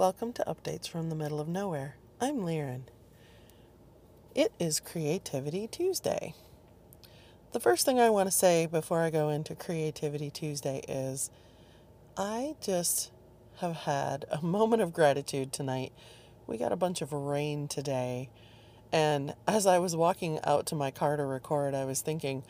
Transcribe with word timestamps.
Welcome 0.00 0.32
to 0.32 0.44
Updates 0.46 0.88
from 0.88 1.10
the 1.10 1.14
Middle 1.14 1.40
of 1.40 1.46
Nowhere. 1.46 1.96
I'm 2.22 2.38
Liren. 2.38 2.84
It 4.34 4.50
is 4.58 4.80
Creativity 4.80 5.66
Tuesday. 5.66 6.32
The 7.52 7.60
first 7.60 7.84
thing 7.84 8.00
I 8.00 8.08
want 8.08 8.26
to 8.26 8.30
say 8.34 8.64
before 8.64 9.02
I 9.02 9.10
go 9.10 9.28
into 9.28 9.54
Creativity 9.54 10.30
Tuesday 10.30 10.80
is 10.88 11.28
I 12.16 12.54
just 12.62 13.10
have 13.58 13.76
had 13.76 14.24
a 14.30 14.40
moment 14.42 14.80
of 14.80 14.94
gratitude 14.94 15.52
tonight. 15.52 15.92
We 16.46 16.56
got 16.56 16.72
a 16.72 16.76
bunch 16.76 17.02
of 17.02 17.12
rain 17.12 17.68
today, 17.68 18.30
and 18.90 19.34
as 19.46 19.66
I 19.66 19.78
was 19.80 19.94
walking 19.94 20.40
out 20.44 20.64
to 20.68 20.74
my 20.74 20.90
car 20.90 21.18
to 21.18 21.26
record, 21.26 21.74
I 21.74 21.84
was 21.84 22.00
thinking, 22.00 22.42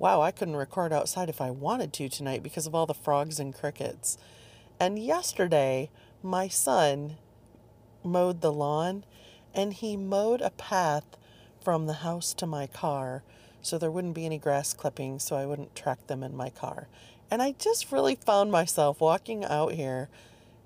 wow, 0.00 0.22
I 0.22 0.32
couldn't 0.32 0.56
record 0.56 0.92
outside 0.92 1.28
if 1.28 1.40
I 1.40 1.52
wanted 1.52 1.92
to 1.92 2.08
tonight 2.08 2.42
because 2.42 2.66
of 2.66 2.74
all 2.74 2.84
the 2.84 2.94
frogs 2.94 3.38
and 3.38 3.54
crickets. 3.54 4.18
And 4.80 4.98
yesterday, 4.98 5.88
my 6.26 6.48
son 6.48 7.16
mowed 8.04 8.40
the 8.40 8.52
lawn 8.52 9.04
and 9.54 9.72
he 9.72 9.96
mowed 9.96 10.40
a 10.40 10.50
path 10.50 11.16
from 11.62 11.86
the 11.86 11.94
house 11.94 12.34
to 12.34 12.46
my 12.46 12.66
car 12.66 13.22
so 13.62 13.78
there 13.78 13.90
wouldn't 13.90 14.14
be 14.14 14.26
any 14.26 14.38
grass 14.38 14.72
clippings 14.72 15.24
so 15.24 15.36
I 15.36 15.46
wouldn't 15.46 15.74
track 15.74 16.06
them 16.06 16.22
in 16.22 16.36
my 16.36 16.50
car. 16.50 16.88
And 17.30 17.42
I 17.42 17.52
just 17.52 17.90
really 17.90 18.14
found 18.14 18.52
myself 18.52 19.00
walking 19.00 19.44
out 19.44 19.72
here 19.72 20.08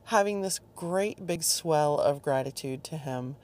having 0.06 0.42
this 0.42 0.60
great 0.76 1.26
big 1.26 1.42
swell 1.42 1.98
of 1.98 2.20
gratitude 2.20 2.82
to 2.84 2.96
him 2.96 3.36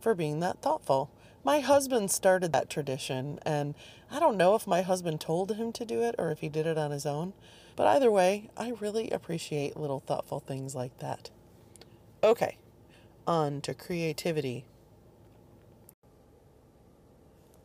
for 0.00 0.14
being 0.14 0.40
that 0.40 0.60
thoughtful. 0.62 1.10
My 1.44 1.60
husband 1.60 2.10
started 2.10 2.52
that 2.52 2.70
tradition, 2.70 3.38
and 3.42 3.74
I 4.10 4.18
don't 4.18 4.36
know 4.36 4.54
if 4.54 4.66
my 4.66 4.82
husband 4.82 5.20
told 5.20 5.52
him 5.52 5.72
to 5.72 5.84
do 5.84 6.02
it 6.02 6.14
or 6.18 6.30
if 6.30 6.40
he 6.40 6.48
did 6.48 6.66
it 6.66 6.78
on 6.78 6.90
his 6.90 7.06
own, 7.06 7.32
but 7.76 7.86
either 7.86 8.10
way, 8.10 8.50
I 8.56 8.72
really 8.80 9.10
appreciate 9.10 9.76
little 9.76 10.00
thoughtful 10.00 10.40
things 10.40 10.74
like 10.74 10.98
that. 10.98 11.30
Okay, 12.22 12.56
on 13.26 13.60
to 13.60 13.74
creativity. 13.74 14.64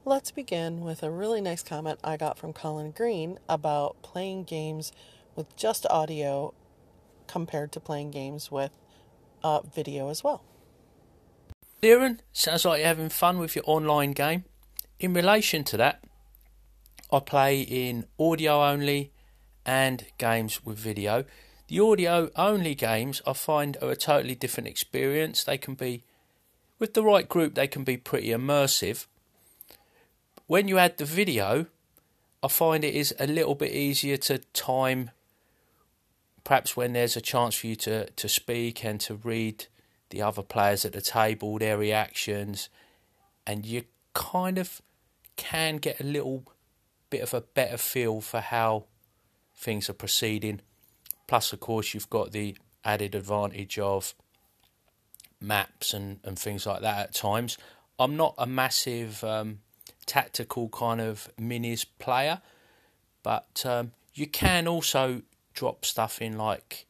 Let's 0.06 0.32
begin 0.32 0.82
with 0.82 1.02
a 1.02 1.10
really 1.10 1.42
nice 1.42 1.64
comment 1.64 2.00
I 2.04 2.18
got 2.18 2.38
from 2.38 2.54
Colin 2.54 2.92
Green 2.92 3.40
about 3.50 4.02
playing 4.04 4.44
games 4.44 4.92
with 5.36 5.56
just 5.56 5.88
audio 5.90 6.54
compared 7.26 7.72
to 7.72 7.80
playing 7.80 8.12
games 8.12 8.52
with 8.52 8.72
uh, 9.44 9.62
video 9.62 10.10
as 10.10 10.24
well. 10.24 10.44
Liren, 11.82 12.20
sounds 12.32 12.66
like 12.66 12.80
you're 12.80 12.88
having 12.88 13.10
fun 13.10 13.40
with 13.40 13.56
your 13.56 13.64
online 13.66 14.12
game. 14.12 14.44
In 15.00 15.14
relation 15.14 15.64
to 15.64 15.78
that, 15.78 16.04
I 17.12 17.20
play 17.20 17.62
in 17.62 18.06
audio 18.20 18.64
only 18.64 19.12
and 19.66 20.06
games 20.18 20.64
with 20.64 20.78
video. 20.78 21.26
The 21.74 21.80
audio 21.80 22.30
only 22.36 22.76
games 22.76 23.20
I 23.26 23.34
find 23.34 23.78
are 23.82 23.90
a 23.90 23.96
totally 23.96 24.36
different 24.36 24.68
experience. 24.68 25.44
They 25.44 25.58
can 25.58 25.74
be, 25.74 26.04
with 26.78 26.94
the 26.94 27.02
right 27.02 27.28
group, 27.28 27.56
they 27.56 27.66
can 27.66 27.84
be 27.84 27.98
pretty 27.98 28.28
immersive. 28.28 29.08
When 30.46 30.68
you 30.68 30.78
add 30.78 31.00
the 31.00 31.06
video, 31.06 31.66
I 32.44 32.48
find 32.50 32.84
it 32.84 32.94
is 32.94 33.16
a 33.20 33.26
little 33.26 33.56
bit 33.56 33.72
easier 33.72 34.18
to 34.18 34.38
time, 34.54 35.10
perhaps 36.44 36.78
when 36.78 36.94
there's 36.94 37.18
a 37.18 37.22
chance 37.22 37.56
for 37.56 37.66
you 37.66 37.76
to, 37.78 38.08
to 38.08 38.30
speak 38.30 38.86
and 38.86 39.00
to 39.00 39.16
read 39.16 39.66
the 40.12 40.22
other 40.22 40.44
players 40.44 40.86
at 40.86 40.94
the 40.94 41.02
table, 41.02 41.58
their 41.58 41.80
reactions, 41.80 42.70
and 43.48 43.66
you 43.66 43.86
kind 44.14 44.60
of 44.60 44.80
can 45.38 45.78
get 45.78 46.00
a 46.00 46.04
little 46.04 46.44
bit 47.10 47.22
of 47.24 47.34
a 47.34 47.42
better 47.42 47.78
feel 47.78 48.22
for 48.22 48.42
how 48.42 48.84
things 49.56 49.90
are 49.90 49.94
proceeding. 49.94 50.62
Plus, 51.34 51.52
of 51.52 51.60
course, 51.60 51.96
you've 51.96 52.12
got 52.12 52.32
the 52.32 52.56
added 52.86 53.16
advantage 53.16 53.80
of 53.80 54.14
maps 55.42 55.92
and, 55.92 56.20
and 56.24 56.38
things 56.38 56.68
like 56.68 56.82
that 56.82 57.00
at 57.00 57.16
times. 57.16 57.58
I'm 57.98 58.16
not 58.16 58.36
a 58.38 58.46
massive 58.46 59.24
um, 59.24 59.62
tactical 60.06 60.70
kind 60.70 61.02
of 61.02 61.28
minis 61.42 61.88
player, 61.98 62.44
but 63.24 63.64
um, 63.66 63.94
you 64.14 64.28
can 64.28 64.68
also 64.68 65.24
drop 65.56 65.86
stuff 65.86 66.22
in 66.22 66.38
like 66.38 66.86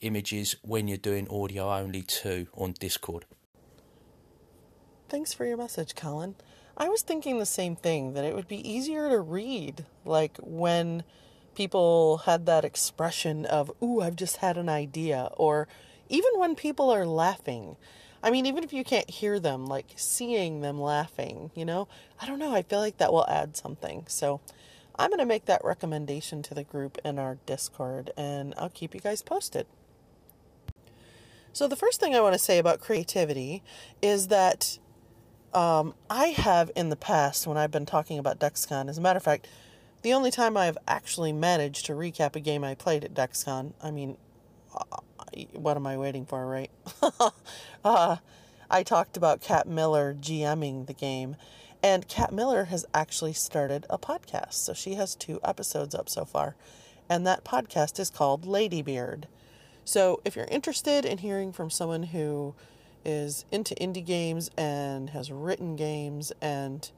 images 0.00 0.56
when 0.62 0.88
you're 0.88 0.96
doing 0.96 1.28
audio 1.28 1.70
only 1.70 2.00
too 2.00 2.46
on 2.54 2.72
Discord. 2.72 3.26
Thanks 5.10 5.34
for 5.34 5.44
your 5.44 5.58
message, 5.58 5.94
Colin. 5.94 6.36
I 6.74 6.88
was 6.88 7.02
thinking 7.02 7.38
the 7.38 7.44
same 7.44 7.76
thing 7.76 8.14
that 8.14 8.24
it 8.24 8.34
would 8.34 8.48
be 8.48 8.66
easier 8.66 9.10
to 9.10 9.20
read, 9.20 9.84
like 10.06 10.38
when 10.38 11.04
people 11.54 12.18
had 12.18 12.46
that 12.46 12.64
expression 12.64 13.46
of, 13.46 13.70
Ooh, 13.82 14.00
I've 14.00 14.16
just 14.16 14.38
had 14.38 14.56
an 14.56 14.68
idea, 14.68 15.30
or 15.36 15.68
even 16.08 16.30
when 16.36 16.54
people 16.54 16.90
are 16.90 17.06
laughing. 17.06 17.76
I 18.22 18.30
mean, 18.30 18.46
even 18.46 18.64
if 18.64 18.72
you 18.72 18.84
can't 18.84 19.08
hear 19.10 19.38
them, 19.38 19.66
like 19.66 19.92
seeing 19.96 20.62
them 20.62 20.80
laughing, 20.80 21.50
you 21.54 21.64
know, 21.64 21.88
I 22.20 22.26
don't 22.26 22.38
know. 22.38 22.54
I 22.54 22.62
feel 22.62 22.78
like 22.78 22.96
that 22.96 23.12
will 23.12 23.28
add 23.28 23.54
something. 23.54 24.04
So 24.08 24.40
I'm 24.96 25.10
going 25.10 25.18
to 25.18 25.26
make 25.26 25.44
that 25.44 25.62
recommendation 25.62 26.42
to 26.44 26.54
the 26.54 26.64
group 26.64 26.98
in 27.04 27.18
our 27.18 27.36
Discord 27.44 28.12
and 28.16 28.54
I'll 28.56 28.70
keep 28.70 28.94
you 28.94 29.00
guys 29.00 29.22
posted. 29.22 29.66
So, 31.52 31.68
the 31.68 31.76
first 31.76 32.00
thing 32.00 32.16
I 32.16 32.20
want 32.20 32.32
to 32.32 32.38
say 32.38 32.58
about 32.58 32.80
creativity 32.80 33.62
is 34.02 34.26
that 34.26 34.78
um, 35.52 35.94
I 36.10 36.28
have 36.28 36.72
in 36.74 36.88
the 36.88 36.96
past, 36.96 37.46
when 37.46 37.56
I've 37.56 37.70
been 37.70 37.86
talking 37.86 38.18
about 38.18 38.40
DexCon, 38.40 38.88
as 38.88 38.98
a 38.98 39.00
matter 39.00 39.18
of 39.18 39.22
fact, 39.22 39.46
the 40.04 40.12
only 40.12 40.30
time 40.30 40.54
I've 40.54 40.76
actually 40.86 41.32
managed 41.32 41.86
to 41.86 41.94
recap 41.94 42.36
a 42.36 42.40
game 42.40 42.62
I 42.62 42.74
played 42.74 43.04
at 43.04 43.14
DexCon, 43.14 43.72
I 43.82 43.90
mean, 43.90 44.18
uh, 44.74 44.98
what 45.54 45.78
am 45.78 45.86
I 45.86 45.96
waiting 45.96 46.26
for, 46.26 46.46
right? 46.46 46.70
uh, 47.84 48.16
I 48.70 48.82
talked 48.82 49.16
about 49.16 49.40
Kat 49.40 49.66
Miller 49.66 50.14
GMing 50.14 50.86
the 50.86 50.92
game, 50.92 51.36
and 51.82 52.06
Kat 52.06 52.34
Miller 52.34 52.64
has 52.64 52.84
actually 52.92 53.32
started 53.32 53.86
a 53.88 53.96
podcast. 53.96 54.52
So 54.52 54.74
she 54.74 54.94
has 54.96 55.14
two 55.14 55.40
episodes 55.42 55.94
up 55.94 56.10
so 56.10 56.26
far, 56.26 56.54
and 57.08 57.26
that 57.26 57.42
podcast 57.42 57.98
is 57.98 58.10
called 58.10 58.44
Ladybeard. 58.44 59.24
So 59.86 60.20
if 60.22 60.36
you're 60.36 60.44
interested 60.50 61.06
in 61.06 61.18
hearing 61.18 61.50
from 61.50 61.70
someone 61.70 62.02
who 62.02 62.54
is 63.06 63.46
into 63.50 63.74
indie 63.76 64.04
games 64.04 64.50
and 64.58 65.10
has 65.10 65.32
written 65.32 65.76
games 65.76 66.30
and 66.42 66.90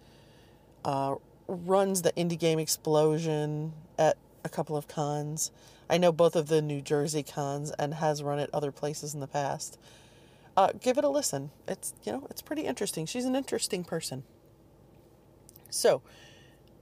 uh, 0.84 1.14
runs 1.48 2.02
the 2.02 2.12
indie 2.12 2.38
game 2.38 2.58
explosion 2.58 3.72
at 3.98 4.16
a 4.44 4.48
couple 4.48 4.76
of 4.76 4.88
cons. 4.88 5.50
I 5.88 5.98
know 5.98 6.12
both 6.12 6.34
of 6.34 6.48
the 6.48 6.60
New 6.60 6.80
Jersey 6.80 7.22
cons 7.22 7.70
and 7.78 7.94
has 7.94 8.22
run 8.22 8.38
it 8.38 8.50
other 8.52 8.72
places 8.72 9.14
in 9.14 9.20
the 9.20 9.26
past. 9.26 9.78
Uh, 10.56 10.70
give 10.80 10.98
it 10.98 11.04
a 11.04 11.08
listen. 11.08 11.50
It's 11.68 11.92
you 12.02 12.12
know 12.12 12.26
it's 12.30 12.42
pretty 12.42 12.62
interesting. 12.62 13.06
She's 13.06 13.26
an 13.26 13.36
interesting 13.36 13.84
person. 13.84 14.24
So, 15.68 16.00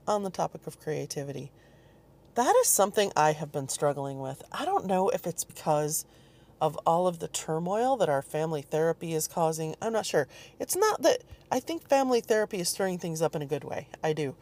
on 0.07 0.23
the 0.23 0.29
topic 0.29 0.65
of 0.65 0.79
creativity, 0.79 1.51
that 2.35 2.55
is 2.61 2.67
something 2.67 3.11
I 3.15 3.33
have 3.33 3.51
been 3.51 3.67
struggling 3.67 4.19
with. 4.19 4.43
I 4.51 4.63
don't 4.63 4.85
know 4.85 5.09
if 5.09 5.27
it's 5.27 5.43
because 5.43 6.05
of 6.61 6.77
all 6.85 7.07
of 7.07 7.19
the 7.19 7.27
turmoil 7.27 7.97
that 7.97 8.09
our 8.09 8.21
family 8.21 8.61
therapy 8.61 9.13
is 9.13 9.27
causing. 9.27 9.75
I'm 9.81 9.93
not 9.93 10.05
sure. 10.05 10.27
It's 10.59 10.75
not 10.75 11.01
that 11.01 11.23
I 11.51 11.59
think 11.59 11.87
family 11.87 12.21
therapy 12.21 12.59
is 12.59 12.69
stirring 12.69 12.97
things 12.97 13.21
up 13.21 13.35
in 13.35 13.41
a 13.41 13.45
good 13.45 13.63
way. 13.63 13.87
I 14.03 14.13
do. 14.13 14.35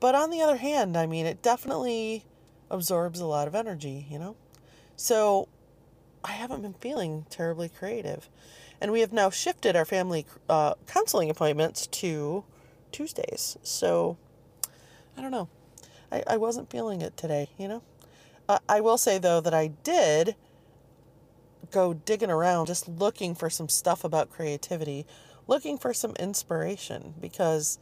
But 0.00 0.14
on 0.14 0.30
the 0.30 0.40
other 0.40 0.56
hand, 0.56 0.96
I 0.96 1.06
mean, 1.06 1.26
it 1.26 1.42
definitely 1.42 2.24
absorbs 2.70 3.20
a 3.20 3.26
lot 3.26 3.46
of 3.46 3.54
energy, 3.54 4.06
you 4.10 4.18
know? 4.18 4.36
So 4.96 5.48
I 6.24 6.32
haven't 6.32 6.62
been 6.62 6.74
feeling 6.74 7.26
terribly 7.30 7.68
creative. 7.68 8.28
And 8.80 8.90
we 8.90 9.00
have 9.00 9.12
now 9.12 9.30
shifted 9.30 9.76
our 9.76 9.84
family 9.84 10.26
uh, 10.48 10.74
counseling 10.86 11.30
appointments 11.30 11.86
to 11.88 12.44
Tuesdays. 12.90 13.56
So 13.62 14.16
I 15.16 15.22
don't 15.22 15.30
know. 15.30 15.48
I, 16.10 16.22
I 16.26 16.36
wasn't 16.36 16.70
feeling 16.70 17.00
it 17.00 17.16
today, 17.16 17.50
you 17.58 17.68
know? 17.68 17.82
Uh, 18.48 18.58
I 18.68 18.80
will 18.80 18.98
say, 18.98 19.18
though, 19.18 19.40
that 19.40 19.54
I 19.54 19.68
did 19.68 20.34
go 21.72 21.94
digging 21.94 22.30
around 22.30 22.66
just 22.66 22.88
looking 22.88 23.34
for 23.34 23.50
some 23.50 23.68
stuff 23.68 24.04
about 24.04 24.30
creativity, 24.30 25.06
looking 25.46 25.78
for 25.78 25.92
some 25.92 26.14
inspiration 26.20 27.14
because 27.20 27.78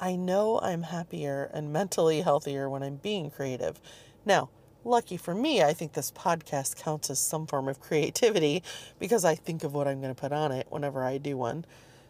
I 0.00 0.16
know 0.16 0.60
I'm 0.60 0.82
happier 0.84 1.50
and 1.52 1.72
mentally 1.72 2.22
healthier 2.22 2.68
when 2.68 2.82
I'm 2.82 2.96
being 2.96 3.30
creative. 3.30 3.80
Now, 4.24 4.50
lucky 4.84 5.16
for 5.16 5.34
me, 5.34 5.62
I 5.62 5.72
think 5.72 5.92
this 5.92 6.10
podcast 6.10 6.76
counts 6.76 7.10
as 7.10 7.18
some 7.18 7.46
form 7.46 7.68
of 7.68 7.80
creativity 7.80 8.62
because 8.98 9.24
I 9.24 9.34
think 9.34 9.64
of 9.64 9.74
what 9.74 9.88
I'm 9.88 10.00
going 10.00 10.14
to 10.14 10.20
put 10.20 10.32
on 10.32 10.52
it 10.52 10.66
whenever 10.70 11.04
I 11.04 11.18
do 11.18 11.36
one. 11.36 11.64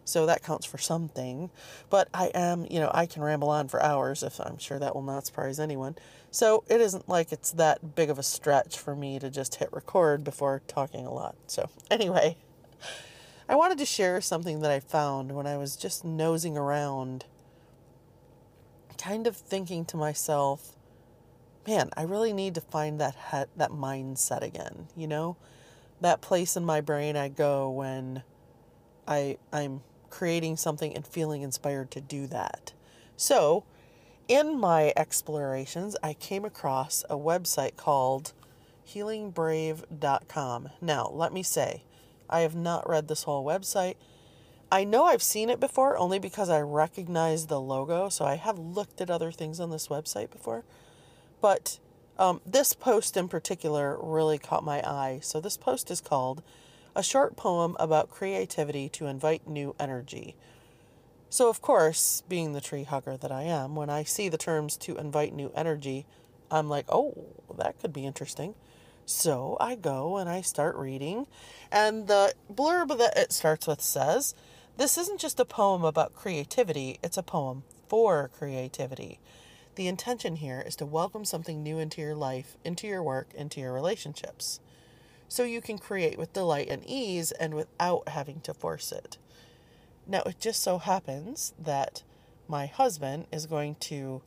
So 0.09 0.27
that 0.27 0.43
counts 0.43 0.67
for 0.67 0.79
something. 0.79 1.51
But 1.91 2.09
I 2.13 2.27
am, 2.35 2.67
you 2.71 2.81
know, 2.81 2.91
I 2.93 3.07
can 3.07 3.23
ramble 3.23 3.51
on 3.51 3.69
for 3.69 3.83
hours 3.83 4.23
if 4.23 4.41
I'm 4.41 4.59
sure 4.59 4.79
that 4.79 4.95
will 4.95 5.03
not 5.03 5.27
surprise 5.27 5.61
anyone. 5.61 5.97
So 6.31 6.65
it 6.69 6.81
isn't 6.81 7.09
like 7.09 7.33
it's 7.33 7.53
that 7.53 7.95
big 7.95 8.11
of 8.11 8.19
a 8.19 8.23
stretch 8.23 8.79
for 8.79 8.95
me 8.95 9.19
to 9.19 9.31
just 9.31 9.57
hit 9.57 9.73
record 9.73 10.25
before 10.25 10.63
talking 10.67 11.07
a 11.07 11.13
lot. 11.13 11.37
So, 11.47 11.69
anyway, 11.91 12.37
I 13.49 13.57
wanted 13.57 13.79
to 13.79 13.87
share 13.87 14.21
something 14.21 14.61
that 14.61 14.71
I 14.71 14.81
found 14.81 15.33
when 15.33 15.47
I 15.47 15.57
was 15.57 15.77
just 15.77 16.05
nosing 16.05 16.57
around, 16.57 17.25
kind 18.99 19.27
of 19.27 19.37
thinking 19.37 19.85
to 19.87 19.97
myself, 19.97 20.77
man, 21.67 21.91
I 21.97 22.03
really 22.03 22.33
need 22.33 22.55
to 22.57 22.61
find 22.61 23.01
that 23.01 23.17
that 23.57 23.71
mindset 23.71 24.43
again, 24.43 24.89
you 24.97 25.07
know? 25.07 25.37
that 26.01 26.21
place 26.21 26.57
in 26.57 26.65
my 26.65 26.81
brain 26.81 27.17
I 27.17 27.29
go 27.29 27.71
when 27.71 28.23
I 29.07 29.39
I'm 29.53 29.81
creating 30.11 30.57
something 30.57 30.95
and 30.95 31.07
feeling 31.07 31.43
inspired 31.43 31.91
to 31.93 32.01
do 32.01 32.27
that. 32.29 32.73
So, 33.17 33.65
in 34.29 34.59
my 34.59 34.93
explorations, 34.97 35.97
I 36.03 36.13
came 36.13 36.45
across 36.45 37.05
a 37.09 37.17
website 37.17 37.77
called 37.77 38.33
healingbrave.com. 38.87 40.69
Now, 40.81 41.11
let 41.13 41.33
me 41.33 41.43
say, 41.43 41.83
I 42.29 42.41
have 42.41 42.55
not 42.55 42.89
read 42.89 43.09
this 43.09 43.23
whole 43.23 43.45
website. 43.45 43.97
I 44.71 44.85
know 44.85 45.05
I've 45.05 45.23
seen 45.23 45.49
it 45.49 45.61
before 45.61 45.97
only 45.97 46.19
because 46.19 46.51
I 46.51 46.61
recognize 46.61 47.47
the 47.47 47.61
logo, 47.61 48.11
so 48.11 48.27
I 48.27 48.35
have 48.35 48.59
looked 48.59 49.01
at 49.01 49.11
other 49.11 49.33
things 49.33 49.61
on 49.61 49.71
this 49.71 49.89
website 49.89 50.31
before. 50.31 50.63
But 51.41 51.79
um, 52.19 52.41
this 52.45 52.75
post 52.75 53.17
in 53.17 53.29
particular 53.29 53.99
really 54.01 54.39
caught 54.39 54.65
my 54.65 54.81
eye. 54.81 55.21
So, 55.23 55.41
this 55.41 55.57
post 55.57 55.91
is 55.91 56.01
called 56.01 56.43
A 56.99 57.03
Short 57.05 57.37
Poem 57.37 57.77
About 57.79 58.11
Creativity 58.11 58.89
to 58.89 59.07
Invite 59.07 59.47
New 59.47 59.77
Energy. 59.79 60.35
So, 61.31 61.49
of 61.49 61.63
course, 61.63 62.25
being 62.29 62.55
the 62.55 62.61
tree 62.61 62.83
hugger 62.83 63.17
that 63.17 63.31
I 63.31 63.43
am, 63.43 63.77
when 63.77 63.89
I 63.89 64.03
see 64.03 64.29
the 64.29 64.37
terms 64.37 64.77
to 64.79 64.97
invite 64.97 65.33
new 65.33 65.53
energy, 65.55 66.07
I'm 66.51 66.69
like, 66.69 66.87
oh, 66.89 67.37
that 67.57 67.79
could 67.79 67.93
be 67.93 68.05
interesting. 68.05 68.57
So 69.07 69.57
I 69.61 69.77
go 69.77 70.17
and 70.17 70.29
I 70.29 70.41
start 70.41 70.75
reading, 70.75 71.29
and 71.71 72.09
the 72.09 72.35
blurb 72.53 72.99
that 72.99 73.17
it 73.17 73.31
starts 73.31 73.69
with 73.69 73.81
says, 73.81 74.35
This 74.77 74.99
isn't 74.99 75.21
just 75.21 75.39
a 75.39 75.45
poem 75.45 75.85
about 75.85 76.17
creativity, 76.17 76.99
it's 77.01 77.17
a 77.17 77.23
poem 77.23 77.63
for 77.87 78.29
creativity. 78.37 79.21
The 79.77 79.87
intention 79.87 80.35
here 80.35 80.65
is 80.67 80.75
to 80.75 80.85
welcome 80.85 81.25
something 81.25 81.63
new 81.63 81.79
into 81.79 82.01
your 82.01 82.17
life, 82.17 82.57
into 82.65 82.89
your 82.89 83.05
work, 83.05 83.29
into 83.37 83.61
your 83.61 83.73
relationships. 83.73 84.59
So 85.29 85.45
you 85.45 85.61
can 85.61 85.79
create 85.79 86.19
with 86.19 86.33
delight 86.33 86.69
and 86.71 86.83
ease 86.87 87.33
and 87.33 87.55
without 87.55 88.09
having 88.09 88.41
to 88.41 88.55
force 88.55 88.93
it. 88.93 89.19
Now, 90.07 90.23
it 90.25 90.41
just 90.41 90.63
so 90.63 90.79
happens 90.79 91.53
that 91.59 92.03
my 92.49 92.67
husband 92.67 93.27
is 93.31 93.45
going 93.45 93.75
to 93.81 94.23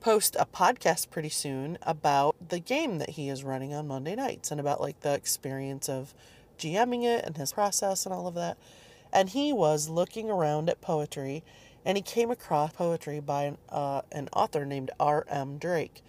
post 0.00 0.34
a 0.40 0.46
podcast 0.46 1.10
pretty 1.10 1.28
soon 1.28 1.76
about 1.82 2.34
the 2.48 2.58
game 2.58 2.98
that 2.98 3.10
he 3.10 3.28
is 3.28 3.44
running 3.44 3.74
on 3.74 3.86
Monday 3.86 4.14
nights 4.14 4.50
and 4.50 4.58
about 4.58 4.80
like 4.80 5.00
the 5.00 5.12
experience 5.12 5.90
of 5.90 6.14
GMing 6.58 7.04
it 7.04 7.24
and 7.24 7.36
his 7.36 7.52
process 7.52 8.06
and 8.06 8.14
all 8.14 8.26
of 8.26 8.34
that. 8.34 8.56
And 9.12 9.28
he 9.28 9.52
was 9.52 9.90
looking 9.90 10.30
around 10.30 10.70
at 10.70 10.80
poetry 10.80 11.42
and 11.84 11.98
he 11.98 12.02
came 12.02 12.30
across 12.30 12.72
poetry 12.72 13.20
by 13.20 13.44
an, 13.44 13.58
uh, 13.68 14.02
an 14.10 14.28
author 14.32 14.64
named 14.64 14.90
R.M. 14.98 15.58
Drake. 15.58 16.02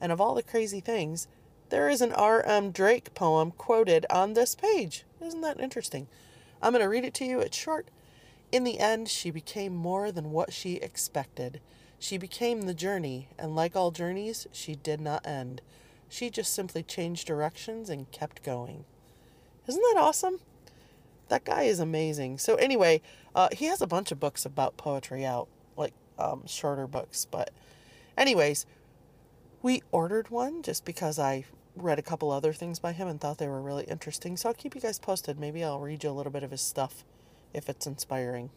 And 0.00 0.10
of 0.10 0.20
all 0.20 0.34
the 0.34 0.42
crazy 0.42 0.80
things, 0.80 1.28
there 1.74 1.88
is 1.88 2.00
an 2.00 2.12
R.M. 2.12 2.70
Drake 2.70 3.14
poem 3.14 3.50
quoted 3.50 4.06
on 4.08 4.34
this 4.34 4.54
page. 4.54 5.02
Isn't 5.20 5.40
that 5.40 5.58
interesting? 5.58 6.06
I'm 6.62 6.72
going 6.72 6.84
to 6.84 6.88
read 6.88 7.04
it 7.04 7.14
to 7.14 7.24
you. 7.24 7.40
It's 7.40 7.56
short. 7.56 7.88
In 8.52 8.62
the 8.62 8.78
end, 8.78 9.08
she 9.08 9.32
became 9.32 9.74
more 9.74 10.12
than 10.12 10.30
what 10.30 10.52
she 10.52 10.74
expected. 10.74 11.60
She 11.98 12.16
became 12.16 12.62
the 12.62 12.74
journey, 12.74 13.26
and 13.36 13.56
like 13.56 13.74
all 13.74 13.90
journeys, 13.90 14.46
she 14.52 14.76
did 14.76 15.00
not 15.00 15.26
end. 15.26 15.62
She 16.08 16.30
just 16.30 16.52
simply 16.52 16.84
changed 16.84 17.26
directions 17.26 17.90
and 17.90 18.08
kept 18.12 18.44
going. 18.44 18.84
Isn't 19.66 19.82
that 19.82 20.00
awesome? 20.00 20.38
That 21.26 21.44
guy 21.44 21.64
is 21.64 21.80
amazing. 21.80 22.38
So, 22.38 22.54
anyway, 22.54 23.02
uh, 23.34 23.48
he 23.50 23.64
has 23.64 23.82
a 23.82 23.88
bunch 23.88 24.12
of 24.12 24.20
books 24.20 24.46
about 24.46 24.76
poetry 24.76 25.24
out, 25.24 25.48
like 25.76 25.94
um, 26.20 26.46
shorter 26.46 26.86
books. 26.86 27.26
But, 27.28 27.50
anyways, 28.16 28.64
we 29.60 29.82
ordered 29.90 30.30
one 30.30 30.62
just 30.62 30.84
because 30.84 31.18
I 31.18 31.46
read 31.76 31.98
a 31.98 32.02
couple 32.02 32.30
other 32.30 32.52
things 32.52 32.78
by 32.78 32.92
him 32.92 33.08
and 33.08 33.20
thought 33.20 33.38
they 33.38 33.48
were 33.48 33.62
really 33.62 33.84
interesting. 33.84 34.36
So, 34.36 34.48
I'll 34.48 34.54
keep 34.54 34.74
you 34.74 34.80
guys 34.80 34.98
posted. 34.98 35.38
Maybe 35.38 35.64
I'll 35.64 35.80
read 35.80 36.04
you 36.04 36.10
a 36.10 36.12
little 36.12 36.32
bit 36.32 36.42
of 36.42 36.50
his 36.50 36.60
stuff 36.60 37.04
if 37.52 37.68
it's 37.68 37.86
inspiring. 37.86 38.50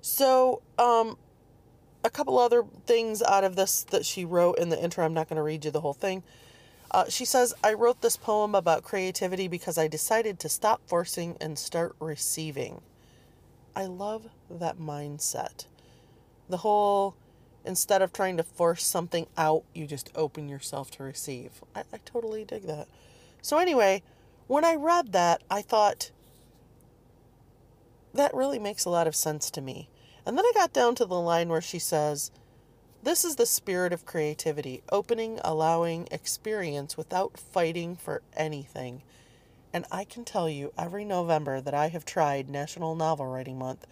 So, 0.00 0.62
um, 0.78 1.18
a 2.04 2.10
couple 2.10 2.38
other 2.38 2.64
things 2.86 3.22
out 3.22 3.44
of 3.44 3.56
this 3.56 3.82
that 3.90 4.06
she 4.06 4.24
wrote 4.24 4.58
in 4.58 4.68
the 4.68 4.82
intro. 4.82 5.04
I'm 5.04 5.14
not 5.14 5.28
going 5.28 5.36
to 5.36 5.42
read 5.42 5.64
you 5.64 5.70
the 5.70 5.80
whole 5.80 5.92
thing. 5.92 6.22
Uh, 6.90 7.04
she 7.08 7.24
says, 7.24 7.52
I 7.64 7.72
wrote 7.72 8.00
this 8.00 8.16
poem 8.16 8.54
about 8.54 8.84
creativity 8.84 9.48
because 9.48 9.76
I 9.76 9.88
decided 9.88 10.38
to 10.38 10.48
stop 10.48 10.80
forcing 10.86 11.36
and 11.40 11.58
start 11.58 11.96
receiving. 11.98 12.80
I 13.74 13.86
love 13.86 14.28
that 14.48 14.78
mindset. 14.78 15.66
The 16.48 16.58
whole, 16.58 17.16
instead 17.66 18.02
of 18.02 18.12
trying 18.12 18.36
to 18.36 18.42
force 18.42 18.84
something 18.84 19.26
out, 19.36 19.64
you 19.74 19.86
just 19.86 20.10
open 20.14 20.48
yourself 20.48 20.90
to 20.92 21.02
receive. 21.02 21.62
I, 21.74 21.82
I 21.92 21.98
totally 22.04 22.44
dig 22.44 22.62
that. 22.66 22.88
So, 23.42 23.58
anyway, 23.58 24.02
when 24.46 24.64
I 24.64 24.74
read 24.74 25.12
that, 25.12 25.42
I 25.50 25.62
thought, 25.62 26.10
that 28.14 28.34
really 28.34 28.58
makes 28.58 28.84
a 28.84 28.90
lot 28.90 29.06
of 29.06 29.14
sense 29.14 29.50
to 29.50 29.60
me. 29.60 29.88
And 30.24 30.36
then 30.36 30.44
I 30.44 30.52
got 30.54 30.72
down 30.72 30.94
to 30.96 31.04
the 31.04 31.20
line 31.20 31.48
where 31.48 31.60
she 31.60 31.78
says, 31.78 32.30
This 33.02 33.24
is 33.24 33.36
the 33.36 33.46
spirit 33.46 33.92
of 33.92 34.06
creativity, 34.06 34.82
opening, 34.90 35.38
allowing 35.44 36.08
experience 36.10 36.96
without 36.96 37.38
fighting 37.38 37.94
for 37.94 38.22
anything. 38.36 39.02
And 39.72 39.84
I 39.92 40.04
can 40.04 40.24
tell 40.24 40.48
you, 40.48 40.72
every 40.78 41.04
November 41.04 41.60
that 41.60 41.74
I 41.74 41.88
have 41.88 42.04
tried 42.04 42.48
National 42.48 42.96
Novel 42.96 43.26
Writing 43.26 43.58
Month, 43.58 43.86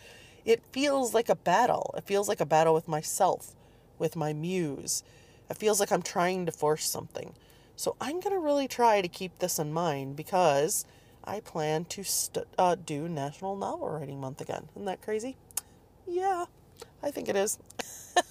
it 0.45 0.63
feels 0.73 1.15
like 1.15 1.29
a 1.29 1.37
battle. 1.37 1.95
It 1.97 2.05
feels 2.05 2.29
like 2.29 2.41
a 2.41 2.47
battle 2.47 2.75
with 2.75 2.89
myself, 2.89 3.55
with 3.99 4.17
my 4.17 4.33
muse. 4.33 5.03
It 5.51 5.57
feels 5.57 5.81
like 5.81 5.93
I'm 5.93 6.03
trying 6.03 6.47
to 6.47 6.53
force 6.53 6.89
something. 6.89 7.35
So 7.77 7.97
I'm 8.01 8.21
going 8.21 8.35
to 8.35 8.39
really 8.39 8.69
try 8.69 9.01
to 9.01 9.09
keep 9.09 9.39
this 9.39 9.59
in 9.59 9.73
mind 9.73 10.17
because 10.17 10.85
I 11.25 11.41
plan 11.41 11.85
to 11.87 12.05
st- 12.05 12.47
uh, 12.59 12.77
do 12.77 13.09
National 13.09 13.57
Novel 13.57 13.91
Writing 13.91 14.21
Month 14.21 14.41
again. 14.41 14.69
Isn't 14.75 14.85
that 14.87 15.03
crazy? 15.03 15.37
Yeah, 16.07 16.45
I 17.03 17.11
think 17.11 17.29
it 17.29 17.37
is. 17.37 17.59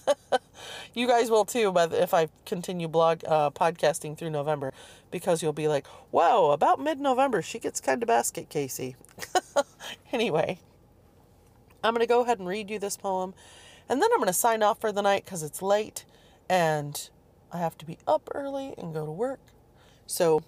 you 0.94 1.08
guys 1.08 1.30
will 1.30 1.46
too, 1.46 1.72
but 1.72 1.94
if 1.94 2.14
I 2.14 2.30
continue 2.46 2.88
blog 2.88 3.24
uh, 3.28 3.50
podcasting 3.50 4.18
through 4.18 4.30
November, 4.30 4.74
because 5.12 5.42
you'll 5.42 5.54
be 5.54 5.68
like, 5.68 5.88
"Whoa!" 6.12 6.52
About 6.52 6.80
mid-November, 6.80 7.42
she 7.42 7.60
gets 7.60 7.82
kind 7.82 8.02
of 8.02 8.08
basket, 8.08 8.50
Casey. 8.50 8.96
anyway, 10.14 10.60
I'm 11.84 11.94
gonna 11.94 12.08
go 12.08 12.22
ahead 12.22 12.40
and 12.40 12.48
read 12.48 12.70
you 12.70 12.80
this 12.80 12.98
poem, 12.98 13.34
and 13.90 14.02
then 14.02 14.10
I'm 14.14 14.20
gonna 14.20 14.34
sign 14.34 14.64
off 14.64 14.80
for 14.80 14.92
the 14.92 15.02
night 15.02 15.26
because 15.26 15.44
it's 15.44 15.62
late, 15.62 16.06
and 16.50 17.10
I 17.52 17.60
have 17.60 17.78
to 17.80 17.86
be 17.86 17.98
up 18.08 18.30
early 18.34 18.74
and 18.78 18.94
go 18.94 19.06
to 19.06 19.12
work. 19.12 19.40
So, 20.08 20.42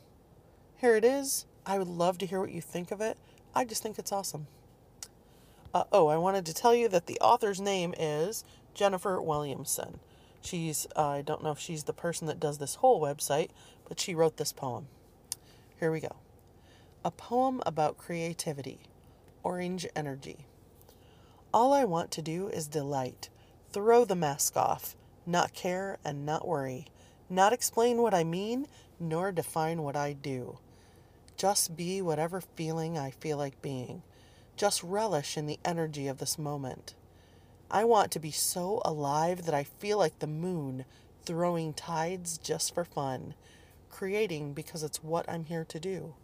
here 0.77 0.95
it 0.95 1.05
is. 1.05 1.45
I 1.65 1.77
would 1.77 1.87
love 1.87 2.17
to 2.19 2.25
hear 2.25 2.39
what 2.39 2.51
you 2.51 2.61
think 2.61 2.91
of 2.91 3.01
it. 3.01 3.17
I 3.53 3.65
just 3.65 3.81
think 3.81 3.97
it's 3.97 4.11
awesome. 4.11 4.47
Uh, 5.73 5.83
oh, 5.91 6.07
I 6.07 6.17
wanted 6.17 6.45
to 6.45 6.53
tell 6.53 6.73
you 6.73 6.87
that 6.89 7.05
the 7.05 7.19
author's 7.19 7.59
name 7.59 7.93
is 7.97 8.43
Jennifer 8.73 9.21
Williamson. 9.21 9.99
She's, 10.41 10.85
uh, 10.95 11.07
I 11.07 11.21
don't 11.21 11.43
know 11.43 11.51
if 11.51 11.59
she's 11.59 11.83
the 11.83 11.93
person 11.93 12.27
that 12.27 12.39
does 12.39 12.59
this 12.59 12.75
whole 12.75 13.01
website, 13.01 13.49
but 13.87 13.99
she 13.99 14.13
wrote 14.13 14.37
this 14.37 14.53
poem. 14.53 14.87
Here 15.79 15.91
we 15.91 15.99
go. 15.99 16.15
A 17.03 17.11
poem 17.11 17.61
about 17.65 17.97
creativity, 17.97 18.79
orange 19.43 19.85
energy. 19.95 20.45
All 21.55 21.71
I 21.71 21.85
want 21.85 22.11
to 22.11 22.21
do 22.21 22.49
is 22.49 22.67
delight, 22.67 23.29
throw 23.71 24.03
the 24.03 24.13
mask 24.13 24.57
off, 24.57 24.93
not 25.25 25.53
care 25.53 25.99
and 26.03 26.25
not 26.25 26.45
worry, 26.45 26.87
not 27.29 27.53
explain 27.53 28.01
what 28.01 28.13
I 28.13 28.25
mean, 28.25 28.67
nor 28.99 29.31
define 29.31 29.81
what 29.81 29.95
I 29.95 30.11
do. 30.11 30.57
Just 31.37 31.77
be 31.77 32.01
whatever 32.01 32.41
feeling 32.41 32.97
I 32.97 33.09
feel 33.09 33.37
like 33.37 33.61
being 33.61 34.03
just 34.57 34.83
relish 34.83 35.37
in 35.37 35.45
the 35.45 35.57
energy 35.63 36.09
of 36.09 36.17
this 36.17 36.37
moment. 36.37 36.93
I 37.71 37.85
want 37.85 38.11
to 38.11 38.19
be 38.19 38.31
so 38.31 38.81
alive 38.83 39.45
that 39.45 39.55
I 39.55 39.63
feel 39.63 39.97
like 39.97 40.19
the 40.19 40.27
moon 40.27 40.83
throwing 41.23 41.71
tides 41.71 42.37
just 42.37 42.75
for 42.75 42.83
fun, 42.83 43.33
creating 43.89 44.51
because 44.51 44.83
it's 44.83 45.01
what 45.01 45.29
I'm 45.29 45.45
here 45.45 45.63
to 45.63 45.79
do. 45.79 46.15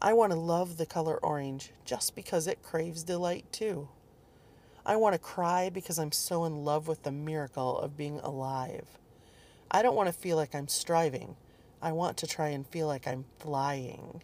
I 0.00 0.12
want 0.12 0.30
to 0.30 0.38
love 0.38 0.76
the 0.76 0.86
color 0.86 1.16
orange 1.24 1.72
just 1.84 2.14
because 2.14 2.46
it 2.46 2.62
craves 2.62 3.02
delight 3.02 3.46
too. 3.50 3.88
I 4.86 4.96
want 4.96 5.14
to 5.14 5.18
cry 5.18 5.70
because 5.70 5.98
I'm 5.98 6.12
so 6.12 6.44
in 6.44 6.62
love 6.62 6.88
with 6.88 7.04
the 7.04 7.10
miracle 7.10 7.78
of 7.78 7.96
being 7.96 8.20
alive. 8.20 8.86
I 9.70 9.80
don't 9.80 9.96
want 9.96 10.08
to 10.08 10.12
feel 10.12 10.36
like 10.36 10.54
I'm 10.54 10.68
striving. 10.68 11.36
I 11.80 11.92
want 11.92 12.18
to 12.18 12.26
try 12.26 12.48
and 12.48 12.66
feel 12.66 12.86
like 12.86 13.08
I'm 13.08 13.24
flying. 13.38 14.20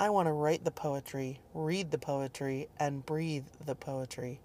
I 0.00 0.10
want 0.10 0.26
to 0.26 0.32
write 0.32 0.64
the 0.64 0.72
poetry, 0.72 1.38
read 1.54 1.92
the 1.92 1.98
poetry, 1.98 2.68
and 2.80 3.06
breathe 3.06 3.44
the 3.64 3.76
poetry. 3.76 4.40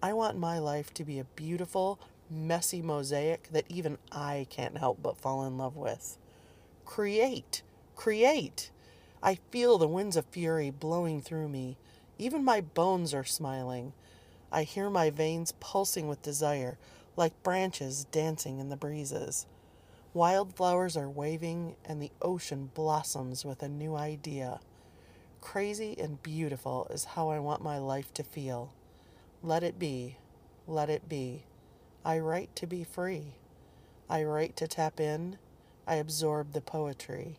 I 0.00 0.12
want 0.12 0.38
my 0.38 0.60
life 0.60 0.94
to 0.94 1.04
be 1.04 1.18
a 1.18 1.24
beautiful, 1.24 1.98
messy 2.30 2.82
mosaic 2.82 3.48
that 3.50 3.64
even 3.68 3.98
I 4.12 4.46
can't 4.48 4.78
help 4.78 5.02
but 5.02 5.18
fall 5.18 5.44
in 5.44 5.58
love 5.58 5.76
with. 5.76 6.18
Create, 6.84 7.62
create. 7.96 8.70
I 9.24 9.38
feel 9.50 9.76
the 9.76 9.88
winds 9.88 10.16
of 10.16 10.26
fury 10.26 10.70
blowing 10.70 11.20
through 11.20 11.48
me. 11.48 11.78
Even 12.16 12.44
my 12.44 12.60
bones 12.60 13.12
are 13.12 13.24
smiling. 13.24 13.92
I 14.54 14.64
hear 14.64 14.90
my 14.90 15.08
veins 15.08 15.54
pulsing 15.60 16.08
with 16.08 16.20
desire, 16.20 16.76
like 17.16 17.42
branches 17.42 18.04
dancing 18.04 18.58
in 18.58 18.68
the 18.68 18.76
breezes. 18.76 19.46
Wildflowers 20.12 20.94
are 20.94 21.08
waving, 21.08 21.76
and 21.86 22.02
the 22.02 22.12
ocean 22.20 22.70
blossoms 22.74 23.46
with 23.46 23.62
a 23.62 23.68
new 23.68 23.96
idea. 23.96 24.60
Crazy 25.40 25.96
and 25.98 26.22
beautiful 26.22 26.86
is 26.90 27.04
how 27.04 27.30
I 27.30 27.38
want 27.38 27.62
my 27.62 27.78
life 27.78 28.12
to 28.12 28.22
feel. 28.22 28.74
Let 29.42 29.62
it 29.62 29.78
be. 29.78 30.18
Let 30.66 30.90
it 30.90 31.08
be. 31.08 31.44
I 32.04 32.18
write 32.18 32.54
to 32.56 32.66
be 32.66 32.84
free. 32.84 33.36
I 34.10 34.22
write 34.22 34.54
to 34.56 34.68
tap 34.68 35.00
in. 35.00 35.38
I 35.86 35.94
absorb 35.94 36.52
the 36.52 36.60
poetry. 36.60 37.38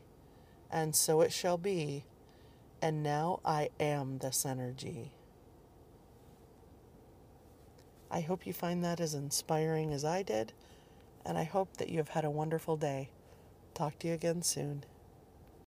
And 0.71 0.95
so 0.95 1.21
it 1.21 1.31
shall 1.31 1.59
be. 1.59 2.05
And 2.81 3.03
now 3.03 3.39
I 3.45 3.69
am 3.79 4.17
this 4.17 4.47
energy. 4.47 5.11
I 8.13 8.21
hope 8.21 8.45
you 8.45 8.53
find 8.53 8.83
that 8.83 8.99
as 8.99 9.15
inspiring 9.15 9.91
as 9.91 10.05
I 10.05 10.21
did, 10.21 10.53
and 11.25 11.35
I 11.35 11.45
hope 11.45 11.77
that 11.77 11.89
you 11.89 11.97
have 11.97 12.09
had 12.09 12.23
a 12.23 12.29
wonderful 12.29 12.77
day. 12.77 13.09
Talk 13.73 13.97
to 13.99 14.07
you 14.07 14.13
again 14.13 14.43
soon. 14.43 14.85